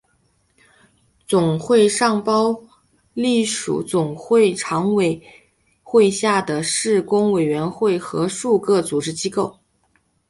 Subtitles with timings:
[1.27, 2.63] 总会尚包含
[3.13, 5.31] 隶属总会常置委员
[5.83, 9.59] 会下的事工委员会与数个组织机构。